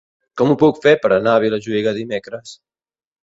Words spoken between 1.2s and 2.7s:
a Vilajuïga dimecres?